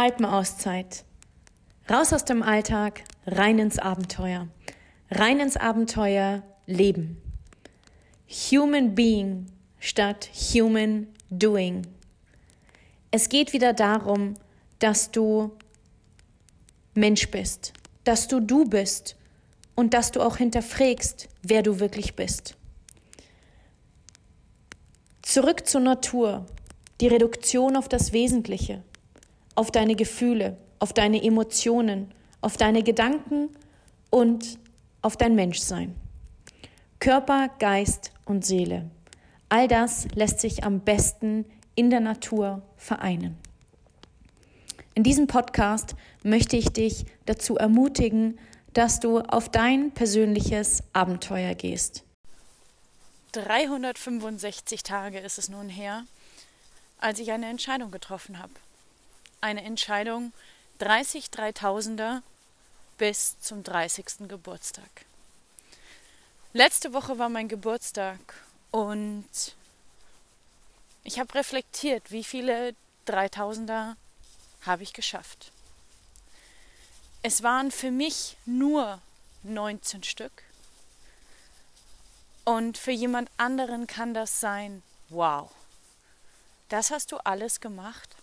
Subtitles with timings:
[0.00, 1.04] Alpenauszeit.
[1.90, 4.46] Raus aus dem Alltag, rein ins Abenteuer.
[5.10, 7.20] Rein ins Abenteuer leben.
[8.28, 9.46] Human Being
[9.80, 11.84] statt Human Doing.
[13.10, 14.34] Es geht wieder darum,
[14.78, 15.50] dass du
[16.94, 17.72] Mensch bist,
[18.04, 19.16] dass du du bist
[19.74, 22.56] und dass du auch hinterfragst, wer du wirklich bist.
[25.22, 26.46] Zurück zur Natur,
[27.00, 28.84] die Reduktion auf das Wesentliche
[29.58, 33.48] auf deine Gefühle, auf deine Emotionen, auf deine Gedanken
[34.08, 34.56] und
[35.02, 35.96] auf dein Menschsein.
[37.00, 38.88] Körper, Geist und Seele.
[39.48, 41.44] All das lässt sich am besten
[41.74, 43.36] in der Natur vereinen.
[44.94, 48.38] In diesem Podcast möchte ich dich dazu ermutigen,
[48.74, 52.04] dass du auf dein persönliches Abenteuer gehst.
[53.32, 56.04] 365 Tage ist es nun her,
[56.98, 58.52] als ich eine Entscheidung getroffen habe
[59.40, 60.32] eine Entscheidung
[60.78, 62.22] 30 Dreitausender
[62.98, 64.28] bis zum 30.
[64.28, 65.06] Geburtstag.
[66.52, 68.18] Letzte Woche war mein Geburtstag
[68.70, 69.54] und
[71.04, 73.96] ich habe reflektiert, wie viele Dreitausender
[74.62, 75.52] habe ich geschafft.
[77.22, 79.00] Es waren für mich nur
[79.42, 80.44] 19 Stück.
[82.44, 85.50] Und für jemand anderen kann das sein, wow,
[86.68, 88.16] das hast du alles gemacht.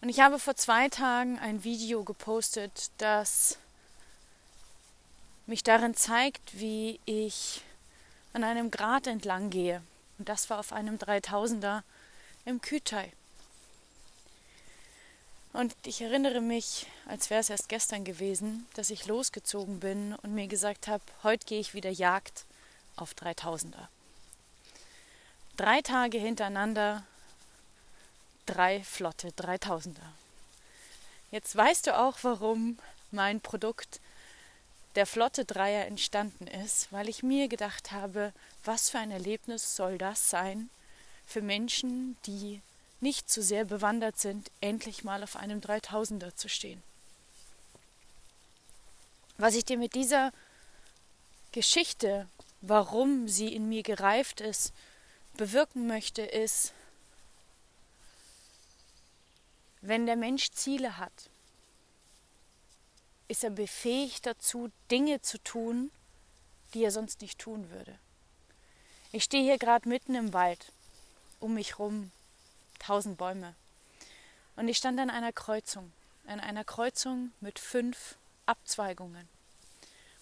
[0.00, 3.58] Und ich habe vor zwei Tagen ein Video gepostet, das
[5.46, 7.62] mich darin zeigt, wie ich
[8.32, 9.82] an einem Grat entlang gehe.
[10.18, 11.82] Und das war auf einem 3000er
[12.46, 13.12] im Kütai.
[15.52, 20.34] Und ich erinnere mich, als wäre es erst gestern gewesen, dass ich losgezogen bin und
[20.34, 22.44] mir gesagt habe, heute gehe ich wieder Jagd
[22.96, 23.88] auf 3000er.
[25.56, 27.04] Drei Tage hintereinander
[28.50, 29.94] drei flotte 3000er.
[31.30, 32.78] Jetzt weißt du auch, warum
[33.12, 34.00] mein Produkt
[34.96, 38.32] der Flotte Dreier entstanden ist, weil ich mir gedacht habe,
[38.64, 40.68] was für ein Erlebnis soll das sein
[41.26, 42.60] für Menschen, die
[43.00, 46.82] nicht zu so sehr bewandert sind, endlich mal auf einem 3000er zu stehen.
[49.38, 50.32] Was ich dir mit dieser
[51.52, 52.26] Geschichte,
[52.60, 54.72] warum sie in mir gereift ist,
[55.34, 56.74] bewirken möchte, ist,
[59.80, 61.30] wenn der Mensch Ziele hat,
[63.28, 65.90] ist er befähigt dazu, Dinge zu tun,
[66.74, 67.98] die er sonst nicht tun würde.
[69.12, 70.72] Ich stehe hier gerade mitten im Wald,
[71.38, 72.12] um mich rum
[72.78, 73.54] tausend Bäume.
[74.56, 75.92] Und ich stand an einer Kreuzung,
[76.26, 78.16] an einer Kreuzung mit fünf
[78.46, 79.28] Abzweigungen.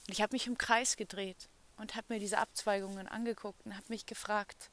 [0.06, 3.86] Und ich habe mich im Kreis gedreht und habe mir diese Abzweigungen angeguckt und habe
[3.88, 4.70] mich gefragt,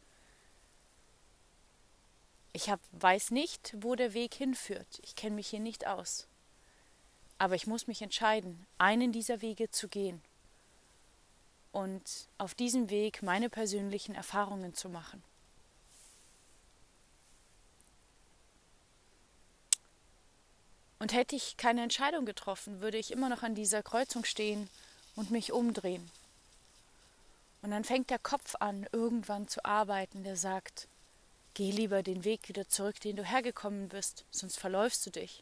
[2.55, 4.87] ich hab, weiß nicht, wo der Weg hinführt.
[5.03, 6.25] Ich kenne mich hier nicht aus.
[7.37, 10.21] Aber ich muss mich entscheiden, einen dieser Wege zu gehen
[11.73, 15.21] und auf diesem Weg meine persönlichen Erfahrungen zu machen.
[20.99, 24.69] Und hätte ich keine Entscheidung getroffen, würde ich immer noch an dieser Kreuzung stehen
[25.17, 26.09] und mich umdrehen.
[27.61, 30.87] Und dann fängt der Kopf an, irgendwann zu arbeiten, der sagt,
[31.55, 35.41] Geh lieber den Weg wieder zurück, den du hergekommen bist, sonst verläufst du dich.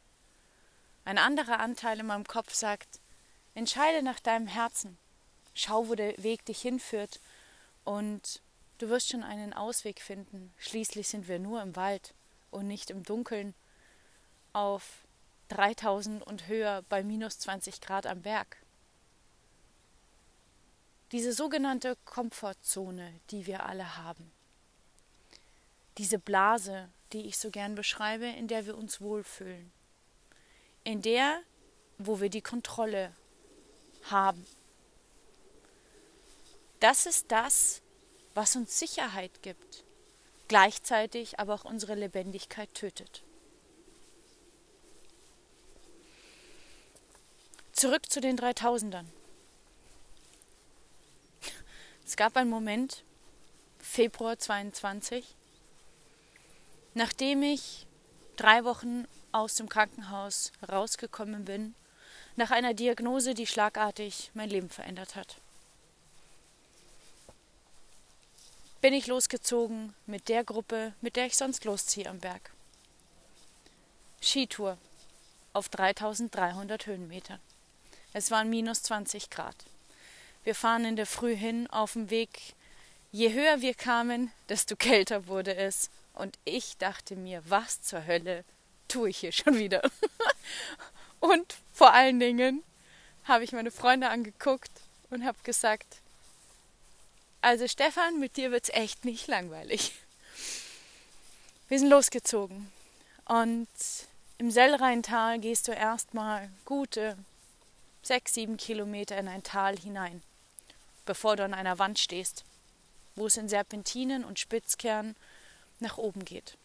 [1.05, 2.99] Ein anderer Anteil in meinem Kopf sagt,
[3.55, 4.99] entscheide nach deinem Herzen,
[5.55, 7.19] schau, wo der Weg dich hinführt,
[7.83, 8.43] und
[8.77, 10.53] du wirst schon einen Ausweg finden.
[10.59, 12.13] Schließlich sind wir nur im Wald
[12.51, 13.55] und nicht im Dunkeln
[14.53, 15.07] auf
[15.47, 18.57] 3000 und höher bei minus 20 Grad am Berg.
[21.11, 24.31] Diese sogenannte Komfortzone, die wir alle haben
[25.97, 29.71] diese Blase, die ich so gern beschreibe, in der wir uns wohlfühlen.
[30.83, 31.41] In der,
[31.97, 33.13] wo wir die Kontrolle
[34.03, 34.45] haben.
[36.79, 37.81] Das ist das,
[38.33, 39.83] was uns Sicherheit gibt,
[40.47, 43.23] gleichzeitig aber auch unsere Lebendigkeit tötet.
[47.71, 49.09] Zurück zu den Dreitausendern.
[52.05, 53.03] Es gab einen Moment,
[53.79, 55.35] Februar 22,
[56.93, 57.87] Nachdem ich
[58.35, 61.75] drei Wochen aus dem Krankenhaus rausgekommen bin,
[62.35, 65.37] nach einer Diagnose, die schlagartig mein Leben verändert hat,
[68.81, 72.51] bin ich losgezogen mit der Gruppe, mit der ich sonst losziehe am Berg.
[74.21, 74.77] Skitour
[75.53, 77.39] auf 3300 Höhenmetern.
[78.11, 79.55] Es waren minus 20 Grad.
[80.43, 82.55] Wir fahren in der Früh hin auf dem Weg.
[83.11, 88.43] Je höher wir kamen, desto kälter wurde es Und ich dachte mir, was zur Hölle
[88.87, 89.81] tue ich hier schon wieder?
[91.19, 92.63] und vor allen Dingen
[93.25, 94.71] habe ich meine Freunde angeguckt
[95.09, 95.97] und habe gesagt,
[97.41, 99.93] also Stefan, mit dir wird es echt nicht langweilig.
[101.67, 102.71] Wir sind losgezogen
[103.25, 103.67] und
[104.37, 107.17] im Sellrheintal gehst du erstmal gute
[108.01, 110.21] sechs, sieben Kilometer in ein Tal hinein,
[111.05, 112.43] bevor du an einer Wand stehst,
[113.15, 115.15] wo es in Serpentinen und Spitzkern
[115.83, 116.57] nach oben geht.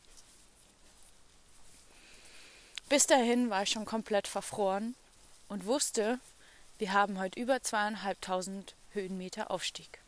[2.88, 4.94] Bis dahin war ich schon komplett verfroren
[5.48, 6.18] und wusste,
[6.78, 10.00] wir haben heute über zweieinhalbtausend Höhenmeter Aufstieg.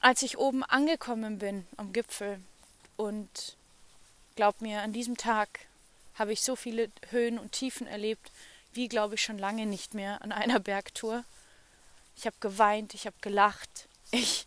[0.00, 2.40] Als ich oben angekommen bin am Gipfel
[2.96, 3.56] und
[4.34, 5.60] glaub mir, an diesem Tag
[6.14, 8.32] habe ich so viele Höhen und Tiefen erlebt,
[8.72, 11.24] wie glaube ich schon lange nicht mehr an einer Bergtour.
[12.16, 14.46] Ich habe geweint, ich habe gelacht, ich,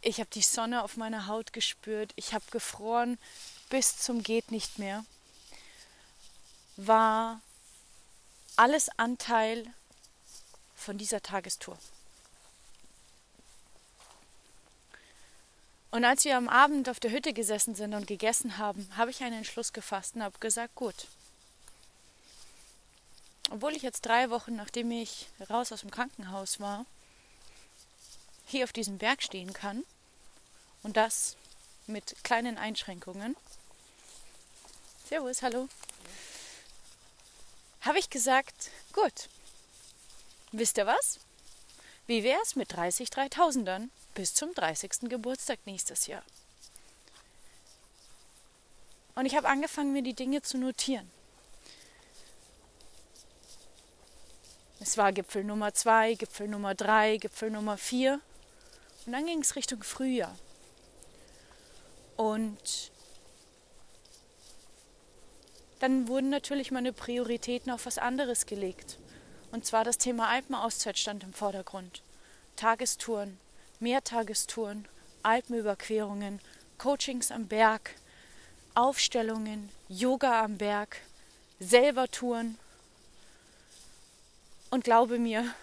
[0.00, 3.18] ich habe die Sonne auf meiner Haut gespürt, ich habe gefroren
[3.68, 5.04] bis zum geht nicht mehr.
[6.76, 7.40] War
[8.56, 9.66] alles Anteil
[10.74, 11.78] von dieser Tagestour.
[15.90, 19.22] Und als wir am Abend auf der Hütte gesessen sind und gegessen haben, habe ich
[19.22, 21.06] einen Entschluss gefasst und habe gesagt, gut.
[23.50, 26.84] Obwohl ich jetzt drei Wochen, nachdem ich raus aus dem Krankenhaus war,
[28.48, 29.84] hier auf diesem Berg stehen kann
[30.82, 31.36] und das
[31.86, 33.36] mit kleinen Einschränkungen.
[35.08, 35.68] Servus, hallo.
[37.82, 39.28] Habe ich gesagt, gut.
[40.52, 41.20] Wisst ihr was?
[42.06, 43.90] Wie wär's mit 30 Dreitausendern?
[44.18, 45.08] bis zum 30.
[45.08, 46.24] Geburtstag nächstes Jahr.
[49.14, 51.08] Und ich habe angefangen, mir die Dinge zu notieren.
[54.80, 58.20] Es war Gipfel Nummer 2, Gipfel Nummer 3, Gipfel Nummer 4.
[59.06, 60.36] Und dann ging es Richtung Frühjahr.
[62.16, 62.90] Und
[65.78, 68.98] dann wurden natürlich meine Prioritäten auf was anderes gelegt.
[69.52, 72.02] Und zwar das Thema Alpenauszeit stand im Vordergrund.
[72.56, 73.38] Tagestouren,
[73.80, 74.88] Mehrtagestouren,
[75.22, 76.40] Alpenüberquerungen,
[76.76, 77.94] Coachings am Berg,
[78.74, 80.96] Aufstellungen, Yoga am Berg,
[81.60, 82.58] selber Touren.
[84.70, 85.54] Und glaube mir,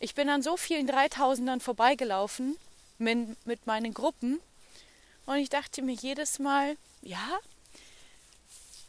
[0.00, 2.56] ich bin an so vielen Dreitausendern vorbeigelaufen
[2.98, 4.40] mit, mit meinen Gruppen
[5.26, 7.38] und ich dachte mir jedes Mal, ja,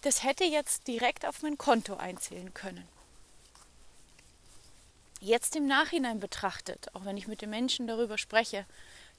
[0.02, 2.88] das hätte jetzt direkt auf mein Konto einzählen können
[5.22, 8.66] jetzt im Nachhinein betrachtet, auch wenn ich mit den Menschen darüber spreche,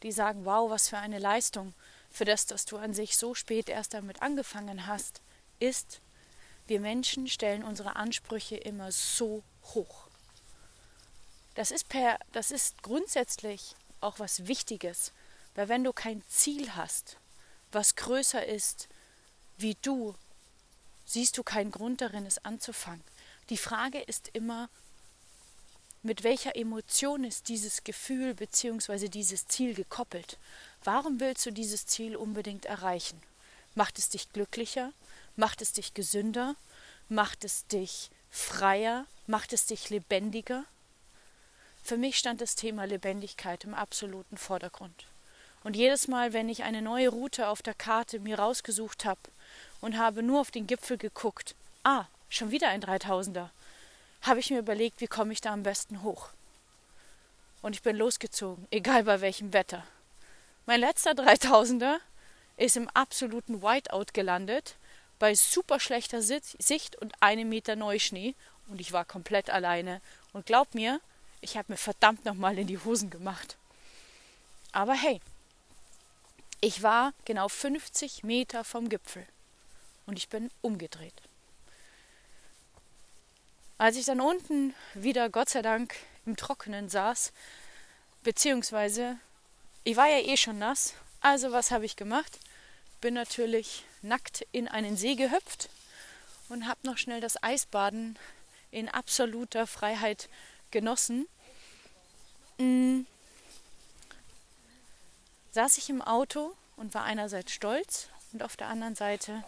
[0.02, 1.72] die sagen, wow, was für eine Leistung
[2.10, 5.22] für das, dass du an sich so spät erst damit angefangen hast,
[5.60, 6.00] ist,
[6.66, 9.42] wir Menschen stellen unsere Ansprüche immer so
[9.74, 10.08] hoch.
[11.54, 15.12] Das ist, per, das ist grundsätzlich auch was Wichtiges,
[15.54, 17.16] weil wenn du kein Ziel hast,
[17.70, 18.88] was größer ist
[19.58, 20.14] wie du,
[21.04, 23.04] siehst du keinen Grund darin, es anzufangen.
[23.50, 24.68] Die Frage ist immer,
[26.02, 29.08] mit welcher Emotion ist dieses Gefühl bzw.
[29.08, 30.38] dieses Ziel gekoppelt?
[30.82, 33.22] Warum willst du dieses Ziel unbedingt erreichen?
[33.74, 34.92] Macht es dich glücklicher?
[35.36, 36.56] Macht es dich gesünder?
[37.08, 39.06] Macht es dich freier?
[39.26, 40.64] Macht es dich lebendiger?
[41.82, 45.06] Für mich stand das Thema Lebendigkeit im absoluten Vordergrund.
[45.64, 49.20] Und jedes Mal, wenn ich eine neue Route auf der Karte mir rausgesucht habe
[49.80, 53.50] und habe nur auf den Gipfel geguckt, ah, schon wieder ein Dreitausender,
[54.22, 56.28] habe ich mir überlegt, wie komme ich da am besten hoch.
[57.62, 59.84] Und ich bin losgezogen, egal bei welchem Wetter.
[60.66, 61.98] Mein letzter 3000er
[62.56, 64.76] ist im absoluten Whiteout gelandet,
[65.18, 68.34] bei super schlechter Sicht und einem Meter Neuschnee
[68.68, 70.00] und ich war komplett alleine.
[70.32, 71.00] Und glaub mir,
[71.42, 73.58] ich habe mir verdammt nochmal in die Hosen gemacht.
[74.72, 75.20] Aber hey,
[76.62, 79.26] ich war genau 50 Meter vom Gipfel
[80.06, 81.14] und ich bin umgedreht.
[83.76, 87.32] Als ich dann unten wieder, Gott sei Dank, im Trockenen saß,
[88.22, 89.18] beziehungsweise
[89.84, 92.38] ich war ja eh schon nass, also was habe ich gemacht?
[93.00, 95.68] Bin natürlich nackt in einen See gehüpft
[96.48, 98.16] und habe noch schnell das Eisbaden
[98.70, 100.28] in absoluter Freiheit
[100.70, 101.26] genossen.
[102.58, 103.06] Mhm.
[105.52, 109.44] Saß ich im Auto und war einerseits stolz und auf der anderen Seite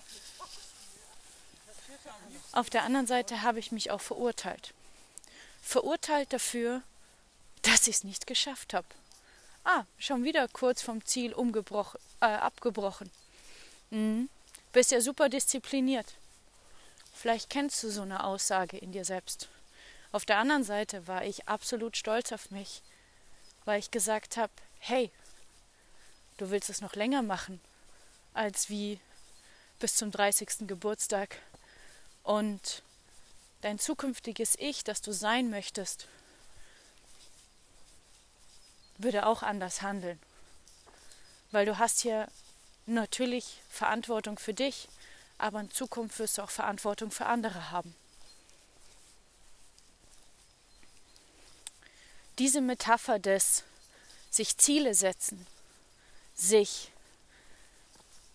[2.54, 4.74] auf der anderen Seite habe ich mich auch verurteilt.
[5.60, 6.82] Verurteilt dafür,
[7.62, 8.86] dass ich es nicht geschafft habe.
[9.64, 13.10] Ah, schon wieder kurz vom Ziel umgebrochen, äh, abgebrochen.
[13.90, 14.28] Mhm.
[14.72, 16.14] Bist ja super diszipliniert.
[17.12, 19.48] Vielleicht kennst du so eine Aussage in dir selbst.
[20.12, 22.82] Auf der anderen Seite war ich absolut stolz auf mich,
[23.64, 25.10] weil ich gesagt habe, hey,
[26.38, 27.60] du willst es noch länger machen
[28.32, 29.00] als wie
[29.78, 30.66] bis zum 30.
[30.66, 31.38] Geburtstag.
[32.22, 32.82] Und
[33.60, 36.08] dein zukünftiges Ich, das du sein möchtest,
[38.98, 40.18] würde auch anders handeln.
[41.50, 42.28] Weil du hast hier
[42.86, 44.88] natürlich Verantwortung für dich,
[45.38, 47.94] aber in Zukunft wirst du auch Verantwortung für andere haben.
[52.38, 53.62] Diese Metapher des
[54.30, 55.46] sich Ziele setzen,
[56.34, 56.90] sich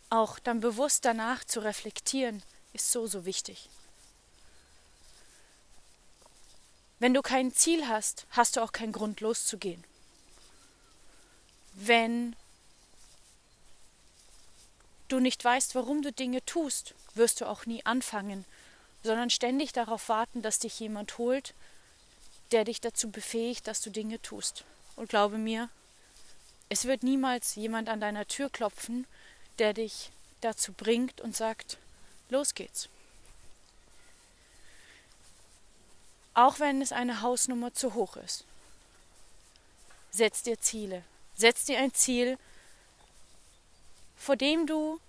[0.10, 2.42] auch dann bewusst danach zu reflektieren,
[2.74, 3.70] ist so, so wichtig.
[7.00, 9.84] Wenn du kein Ziel hast, hast du auch keinen Grund loszugehen.
[11.74, 12.36] Wenn
[15.08, 18.46] du nicht weißt, warum du Dinge tust, wirst du auch nie anfangen,
[19.04, 21.54] sondern ständig darauf warten, dass dich jemand holt,
[22.52, 24.64] der dich dazu befähigt, dass du Dinge tust.
[24.96, 25.70] Und glaube mir,
[26.70, 29.08] es wird niemals jemand an deiner Tür klopfen,
[29.58, 31.78] der dich dazu bringt und sagt,
[32.30, 32.90] los geht's.
[36.34, 38.46] Auch wenn es eine Hausnummer zu hoch ist.
[40.12, 41.04] Setz dir Ziele.
[41.36, 42.38] Setz dir ein Ziel,
[44.16, 45.00] vor dem du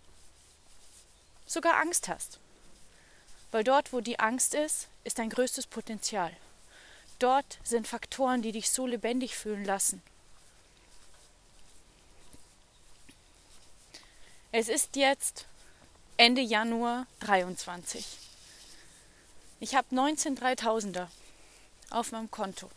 [1.47, 2.38] sogar Angst hast.
[3.50, 6.35] Weil dort, wo die Angst ist, ist dein größtes Potenzial.
[7.20, 10.02] Dort sind Faktoren, die dich so lebendig fühlen lassen.
[14.52, 15.46] Es ist jetzt
[16.16, 18.04] Ende Januar 23.
[19.60, 21.08] Ich habe 19 3000er
[21.90, 22.70] auf meinem Konto.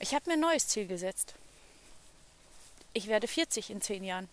[0.00, 1.34] Ich habe mir ein neues Ziel gesetzt.
[2.92, 4.28] Ich werde 40 in 10 Jahren.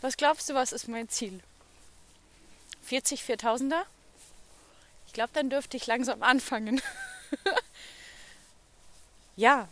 [0.00, 1.40] Was glaubst du, was ist mein Ziel?
[2.84, 3.84] 40 4000er?
[5.12, 6.80] Ich glaube, dann dürfte ich langsam anfangen.
[9.36, 9.68] ja,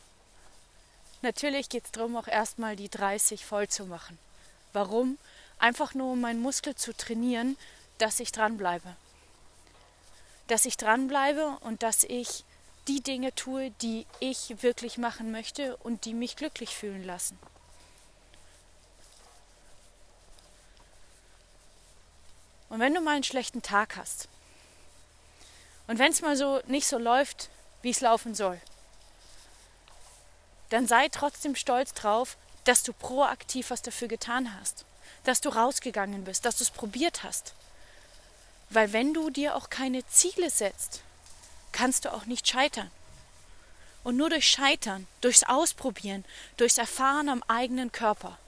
[1.23, 4.18] Natürlich geht es darum, auch erstmal die 30 voll zu machen.
[4.73, 5.18] Warum?
[5.59, 7.59] Einfach nur, um meinen Muskel zu trainieren,
[7.99, 8.97] dass ich dranbleibe.
[10.47, 12.44] Dass ich dranbleibe und dass ich
[12.88, 17.38] die Dinge tue, die ich wirklich machen möchte und die mich glücklich fühlen lassen.
[22.70, 24.28] Und wenn du mal einen schlechten Tag hast
[25.90, 27.49] und wenn es mal so nicht so läuft,
[27.82, 28.61] wie es laufen soll,
[30.68, 34.85] dann sei trotzdem stolz drauf, dass du proaktiv was dafür getan hast,
[35.25, 37.54] dass du rausgegangen bist, dass du es probiert hast.
[38.68, 41.00] Weil wenn du dir auch keine Ziele setzt,
[41.73, 42.92] kannst du auch nicht scheitern.
[44.04, 46.25] Und nur durch Scheitern, durchs Ausprobieren,
[46.56, 48.38] durchs Erfahren am eigenen Körper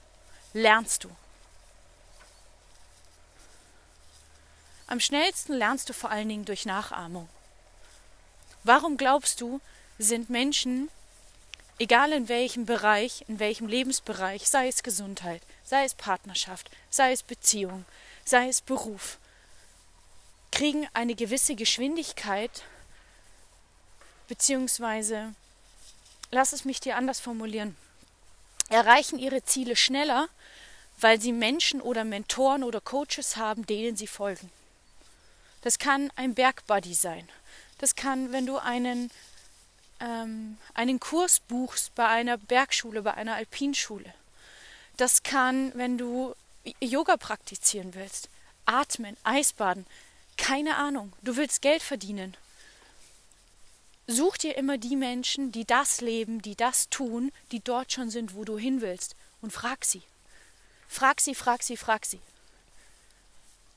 [0.52, 1.10] lernst du.
[4.92, 7.26] Am schnellsten lernst du vor allen Dingen durch Nachahmung.
[8.62, 9.58] Warum glaubst du,
[9.98, 10.90] sind Menschen,
[11.78, 17.22] egal in welchem Bereich, in welchem Lebensbereich, sei es Gesundheit, sei es Partnerschaft, sei es
[17.22, 17.86] Beziehung,
[18.26, 19.16] sei es Beruf,
[20.50, 22.62] kriegen eine gewisse Geschwindigkeit,
[24.28, 25.32] beziehungsweise,
[26.30, 27.78] lass es mich dir anders formulieren,
[28.68, 30.28] erreichen ihre Ziele schneller,
[31.00, 34.50] weil sie Menschen oder Mentoren oder Coaches haben, denen sie folgen.
[35.62, 37.28] Das kann ein Bergbuddy sein.
[37.78, 39.10] Das kann, wenn du einen
[40.02, 44.12] ähm, einen Kurs buchst bei einer Bergschule, bei einer Alpinschule.
[44.96, 46.34] Das kann, wenn du
[46.80, 48.28] Yoga praktizieren willst,
[48.66, 49.86] atmen, Eisbaden,
[50.36, 52.36] keine Ahnung, du willst Geld verdienen.
[54.08, 58.34] Such dir immer die Menschen, die das leben, die das tun, die dort schon sind,
[58.34, 60.02] wo du hin willst, und frag sie.
[60.88, 62.20] Frag sie, frag sie, frag sie.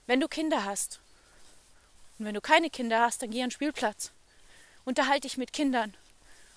[0.08, 1.00] Wenn du Kinder hast
[2.18, 4.12] und wenn du keine Kinder hast, dann geh an den Spielplatz.
[4.86, 5.96] Unterhalte dich mit Kindern.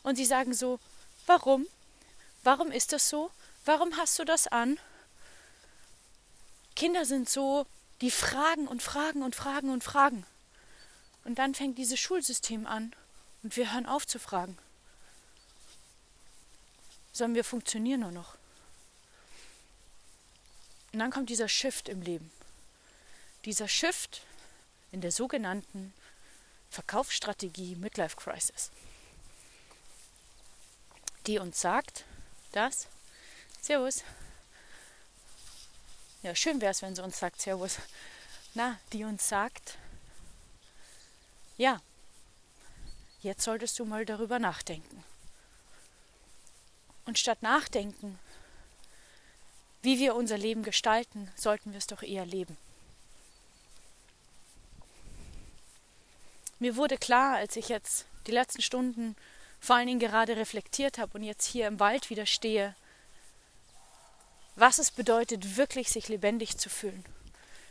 [0.02, 0.78] Und sie sagen so,
[1.26, 1.66] warum?
[2.44, 3.30] Warum ist das so?
[3.64, 4.78] Warum hast du das an?
[6.76, 7.66] Kinder sind so,
[8.00, 10.24] die fragen und fragen und fragen und fragen.
[11.24, 12.94] Und dann fängt dieses Schulsystem an
[13.42, 14.56] und wir hören auf zu fragen.
[17.12, 18.36] Sondern wir funktionieren nur noch.
[20.92, 22.30] Und dann kommt dieser Shift im Leben.
[23.44, 24.22] Dieser Shift
[24.92, 25.92] in der sogenannten
[26.70, 28.70] Verkaufsstrategie Midlife Crisis
[31.28, 32.04] die uns sagt,
[32.52, 32.88] dass,
[33.60, 34.02] Servus,
[36.22, 37.76] ja, schön wäre es, wenn sie uns sagt, Servus,
[38.54, 39.76] na, die uns sagt,
[41.58, 41.80] ja,
[43.20, 45.04] jetzt solltest du mal darüber nachdenken.
[47.04, 48.18] Und statt nachdenken,
[49.82, 52.56] wie wir unser Leben gestalten, sollten wir es doch eher leben.
[56.58, 59.16] Mir wurde klar, als ich jetzt die letzten Stunden
[59.60, 62.74] vor allen Dingen gerade reflektiert habe und jetzt hier im Wald wieder stehe,
[64.56, 67.04] was es bedeutet, wirklich sich lebendig zu fühlen,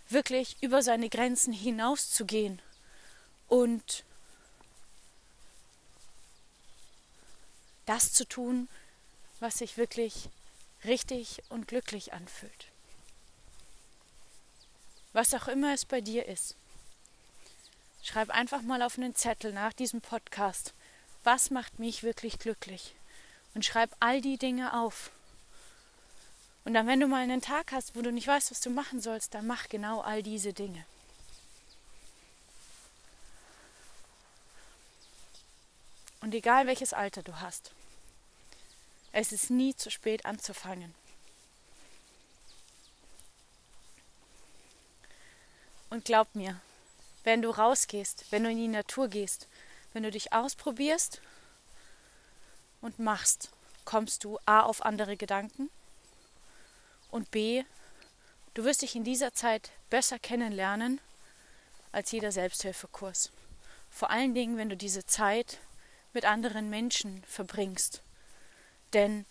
[0.10, 2.62] wirklich über seine Grenzen hinauszugehen
[3.48, 4.04] und
[7.86, 8.70] das zu tun,
[9.40, 10.30] was sich wirklich
[10.86, 12.68] richtig und glücklich anfühlt.
[15.14, 16.56] Was auch immer es bei dir ist.
[18.08, 20.74] Schreib einfach mal auf einen Zettel nach diesem Podcast,
[21.26, 22.96] was macht mich wirklich glücklich?
[23.54, 25.12] Und schreib all die Dinge auf.
[26.64, 29.02] Und dann, wenn du mal einen Tag hast, wo du nicht weißt, was du machen
[29.02, 30.86] sollst, dann mach genau all diese Dinge.
[36.22, 37.72] Und egal welches Alter du hast,
[39.12, 40.96] es ist nie zu spät anzufangen.
[45.90, 46.62] Und glaub mir,
[47.28, 49.50] wenn du rausgehst, wenn du in die Natur gehst,
[49.92, 51.20] wenn du dich ausprobierst
[52.80, 53.52] und machst,
[53.84, 55.70] kommst du A auf andere Gedanken
[57.12, 57.66] und B,
[58.54, 61.02] du wirst dich in dieser Zeit besser kennenlernen
[61.92, 63.34] als jeder Selbsthilfekurs.
[63.90, 65.58] Vor allen Dingen, wenn du diese Zeit
[66.14, 68.04] mit anderen Menschen verbringst.
[68.94, 69.26] Denn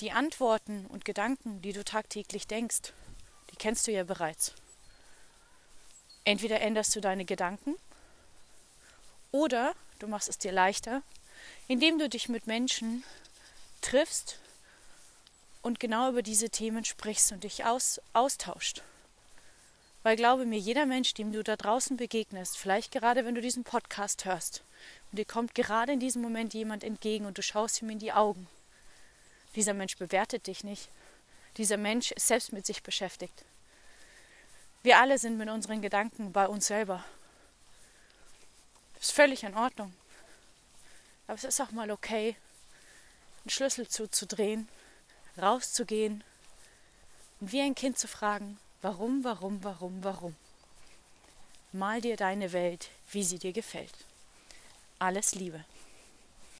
[0.00, 2.92] die Antworten und Gedanken, die du tagtäglich denkst,
[3.52, 4.54] die kennst du ja bereits.
[6.28, 7.74] Entweder änderst du deine Gedanken
[9.32, 11.00] oder du machst es dir leichter,
[11.68, 13.02] indem du dich mit Menschen
[13.80, 14.38] triffst
[15.62, 18.82] und genau über diese Themen sprichst und dich aus, austauscht.
[20.02, 23.64] Weil glaube mir, jeder Mensch, dem du da draußen begegnest, vielleicht gerade wenn du diesen
[23.64, 24.62] Podcast hörst,
[25.10, 28.12] und dir kommt gerade in diesem Moment jemand entgegen und du schaust ihm in die
[28.12, 28.46] Augen,
[29.56, 30.90] dieser Mensch bewertet dich nicht.
[31.56, 33.46] Dieser Mensch ist selbst mit sich beschäftigt.
[34.82, 37.04] Wir alle sind mit unseren Gedanken bei uns selber.
[38.94, 39.92] Das ist völlig in Ordnung.
[41.26, 42.36] Aber es ist auch mal okay,
[43.44, 44.68] einen Schlüssel zuzudrehen,
[45.40, 46.24] rauszugehen
[47.40, 50.36] und wie ein Kind zu fragen, warum, warum, warum, warum.
[51.72, 53.94] Mal dir deine Welt, wie sie dir gefällt.
[54.98, 55.64] Alles Liebe.